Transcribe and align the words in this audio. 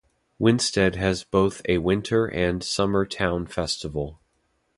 Winsted 0.39 0.95
has 0.95 1.23
both 1.23 1.61
a 1.69 1.77
winter 1.77 2.25
and 2.25 2.63
summer 2.63 3.05
town 3.05 3.45
festival. 3.45 4.19